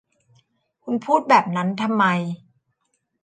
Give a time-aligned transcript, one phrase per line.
[0.83, 2.05] คุณพูดแบบนั้นทำไม